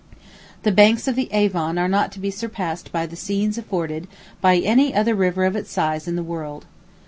[0.63, 4.07] The banks of the Avon are not to be surpassed by the scenes afforded
[4.41, 6.65] by any other river of its size in the world.